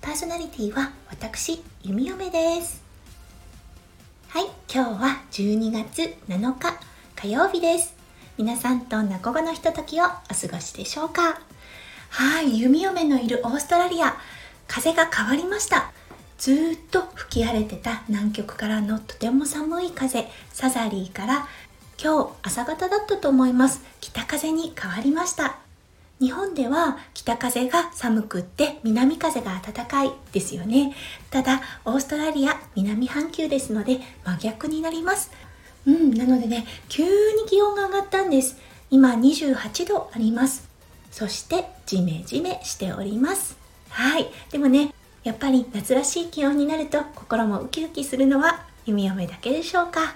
[0.00, 2.82] パーソナリティは私弓嫁です。
[4.28, 6.80] はい今日は12月7日
[7.16, 7.94] 火曜日です。
[8.38, 10.14] 皆さんどんな午後のひとときをお過
[10.50, 11.38] ごしでしょうか？
[12.08, 14.16] はい弓嫁のいるオーストラリア
[14.66, 15.92] 風が変わりました。
[16.38, 21.46] ずっと吹き荒れてた南極からのとても寒い風サザリーから
[22.02, 23.82] 今日朝方だったと思います。
[24.00, 25.58] 北風に変わりました。
[26.20, 30.94] 日本では北風が寒くって南風が暖かいですよね。
[31.30, 35.30] ただオーストラリア南半球ですので真逆になります。
[35.86, 37.10] うんなのでね急に
[37.48, 38.58] 気温が上がったんです。
[38.90, 40.68] 今28度あります。
[41.10, 43.56] そしてジメジメしております。
[43.88, 44.26] はい。
[44.50, 44.92] でもね
[45.24, 50.14] やっぱり夏らしい気温になると心もウキウキするのは弓嫁だけでしょうか。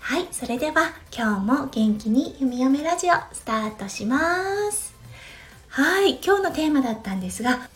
[0.00, 4.18] はい、それでは今日も元気に弓嫁ラジオスタートしま
[4.72, 4.99] す。
[5.70, 7.68] はい、今日のテーマだったんですが、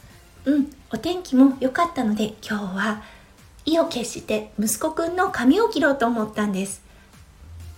[0.46, 3.02] うん、お天気も良かったので今日は
[3.64, 6.82] 意を決して息子くんの髪を切ろうと思ったんです。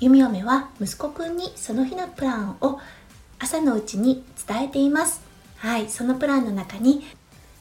[0.01, 2.81] 弓嫁は息子くんにその日のプランを
[3.39, 5.21] 朝のうちに伝えています。
[5.59, 7.05] はい、そのプランの中に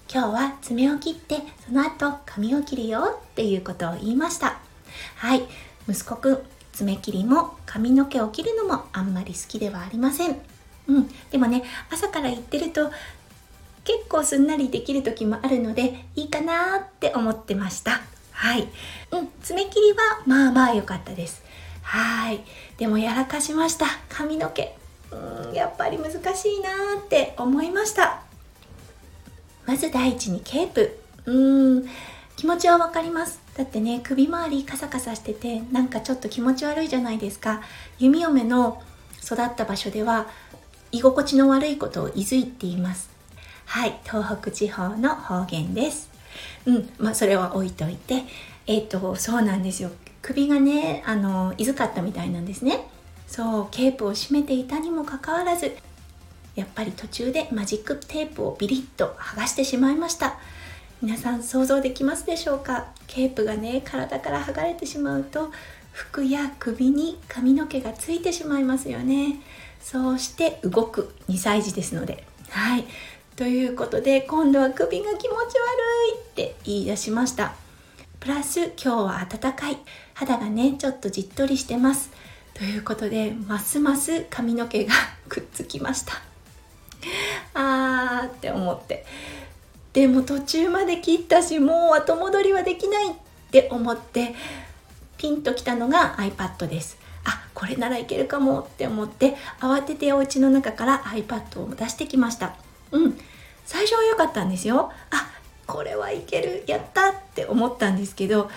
[0.09, 4.59] 今日は爪を切ってその後髪を切るよっていうことを言いました。
[5.17, 5.43] はい、
[5.89, 6.39] 息子くん
[6.71, 10.54] 爪切りも髪の毛を切るのもあんまり好きではありません。
[10.87, 12.91] うん、でもね朝から言ってると
[13.83, 18.01] 結構すんなりできる時もあるのでいいかなって思ってました。
[18.31, 18.67] はい、
[19.11, 21.43] うん、爪切りはまあまあ良かったです。
[21.85, 22.43] はい。
[22.77, 23.85] でもやらかしました。
[24.09, 24.75] 髪の毛。
[25.11, 25.53] うん。
[25.53, 26.69] やっぱり難しいな
[26.99, 28.21] って思いました。
[29.65, 30.99] まず第一にケープ。
[31.25, 31.85] うん。
[32.35, 33.39] 気持ちはわかります。
[33.55, 37.61] だってね首周りカサカサしててなんかちょっと気持ち悪いじゃないですか。
[37.99, 38.81] 弓嫁の
[39.23, 40.27] 育った場所では
[40.95, 43.09] 居心地の悪いことをいずいって言います。
[43.65, 46.09] はい東北地方の方言です。
[46.65, 48.23] うんまあそれは置いといて
[48.65, 49.91] えっ、ー、とそうなんですよ。
[50.21, 52.87] 首がねあのいずかったみたいなんですね。
[53.27, 55.75] そうケープを締めていたにもかかわらず
[56.55, 60.37] やっぱり途中でマジックテープをビリッと剥がしてしまいました。
[61.01, 62.85] 皆さん想像できますでしょうか？
[63.07, 65.51] ケープがね体から剥がれてしまうと
[65.95, 69.39] 服や首に髪の毛がついてしまいますよね。
[69.79, 72.25] そうして動く2歳児ですので。
[72.49, 72.83] はい。
[73.37, 77.55] ということで今度は首が気持ち悪いって言い出しました。
[78.19, 79.77] プラス今日は暖かい。
[80.13, 82.11] 肌がねちょっとじっとりしてます。
[82.53, 84.93] ということでますます髪の毛が
[85.29, 86.21] くっつきました。
[87.55, 89.05] あーって思って。
[89.93, 93.13] でも途中まで切ったしもう後戻りはできないっ
[93.49, 94.35] て思って。
[95.25, 96.99] ピンときたのが iPad です。
[97.23, 102.53] あこれならいけるかもって思って慌ててお家の中から iPad を出してきました。
[102.91, 103.17] うん。
[103.65, 104.91] 最初は良かったんですよ。
[105.09, 105.31] あ
[105.65, 106.63] これはいける。
[106.67, 108.51] やったって思ったんですけど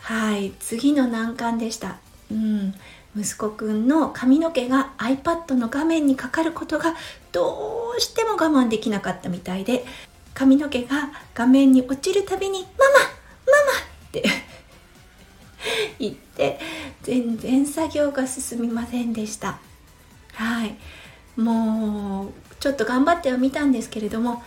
[0.00, 0.52] はい。
[0.60, 1.98] 次の難関でした。
[2.30, 2.74] うん。
[3.14, 6.94] 息子くんの髪の毛が iPad の画面にかかることが
[7.32, 9.84] どうしても我慢できなかったみたいで
[10.32, 14.43] 髪の毛が画面に落ちるたびに「ママママ!」って
[16.36, 16.60] 言って
[17.02, 19.58] 全然作業が進みませんでした。
[20.34, 20.76] はい。
[21.40, 24.42] もうちょっと頑張ってはみたんですけれども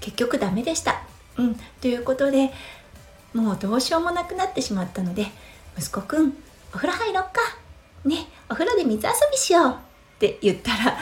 [0.00, 1.02] 結局ダメでした。
[1.36, 1.56] うん。
[1.80, 2.50] ということで
[3.34, 5.26] もうどうしようもなくなってしまったので
[5.78, 6.36] 息子くん
[6.74, 7.40] お風呂入ろっか。
[8.04, 8.26] ね。
[8.50, 9.74] お風呂で水遊びしようっ
[10.18, 10.96] て言ったら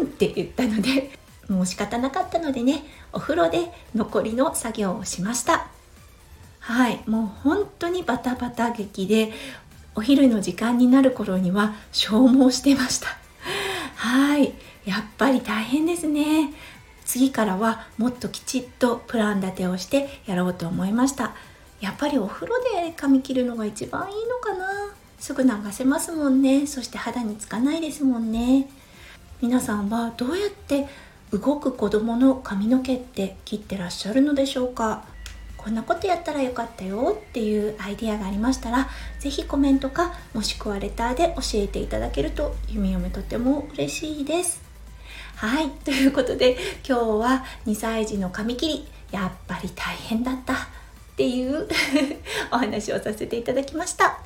[0.00, 1.10] うんって言ったので
[1.48, 2.82] もう仕方なかったのでね
[3.12, 5.68] お風呂で残りの作業をしました。
[6.68, 7.00] はい。
[7.06, 9.32] もう本当にバタバタ劇で
[9.94, 13.08] お昼の時間になる頃には消耗してました。
[13.96, 14.52] はい。
[14.84, 16.52] やっぱり大変ですね。
[17.06, 21.34] 次からはもっときちっとプラン立てをしてやろうと思いました。
[21.80, 24.92] やっぱりお風呂で髪切るのが一番いいのかな。
[25.18, 26.66] すぐ流せますもんね。
[26.66, 28.68] そして肌につかないですもんね。
[29.40, 30.86] 皆さんはどうやって
[31.32, 35.04] 動く子供の髪の毛って切ってらっしゃるのでしょうか。
[35.58, 38.88] こんなことやったらよかったよっていうアイディアがありましたら
[39.18, 44.62] 是非コメントかもしくはレターで教えていただけると弓嫁とても嬉しいです。
[45.34, 46.56] はいということで
[46.88, 50.56] 今日は2歳児の髪切りやっぱり大変だったっ
[51.16, 51.68] ていう
[52.50, 54.20] お話をさせていただきました。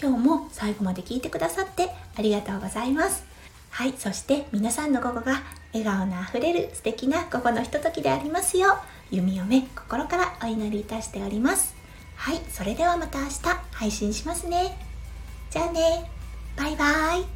[0.00, 3.24] 今日も最後まで聞いてくださってありがとうございます。
[3.70, 5.42] はいそして皆さんの午後が
[5.72, 8.95] 笑顔のあふれる素敵な午後のひとときでありますよう。
[9.10, 11.74] 弓嫁心からお祈りいたしております。
[12.16, 13.42] はいそれではまた明日
[13.72, 14.76] 配信しますね。
[15.50, 16.10] じゃあね。
[16.56, 17.35] バイバイ。